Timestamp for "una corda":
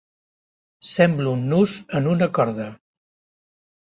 2.13-2.65